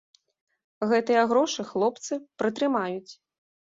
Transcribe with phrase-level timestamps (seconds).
[0.93, 2.13] Гэтыя грошы хлопцы
[2.43, 3.11] прытрымаюць.